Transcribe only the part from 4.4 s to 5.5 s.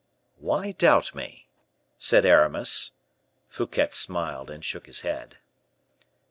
and shook his head.